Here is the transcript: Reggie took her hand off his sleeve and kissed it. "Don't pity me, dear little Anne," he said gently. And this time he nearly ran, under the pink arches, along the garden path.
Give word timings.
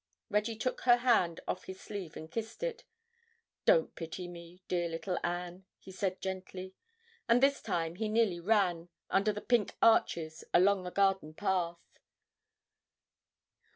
Reggie 0.31 0.55
took 0.55 0.81
her 0.81 0.95
hand 0.97 1.41
off 1.47 1.65
his 1.65 1.79
sleeve 1.79 2.17
and 2.17 2.31
kissed 2.31 2.63
it. 2.63 2.85
"Don't 3.65 3.93
pity 3.93 4.27
me, 4.27 4.63
dear 4.67 4.89
little 4.89 5.19
Anne," 5.23 5.65
he 5.77 5.91
said 5.91 6.19
gently. 6.19 6.73
And 7.29 7.39
this 7.39 7.61
time 7.61 7.97
he 7.97 8.09
nearly 8.09 8.39
ran, 8.39 8.89
under 9.11 9.31
the 9.31 9.41
pink 9.41 9.77
arches, 9.79 10.43
along 10.55 10.81
the 10.85 10.89
garden 10.91 11.35
path. 11.35 11.99